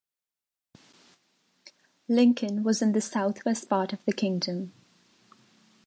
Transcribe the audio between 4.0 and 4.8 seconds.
the kingdom.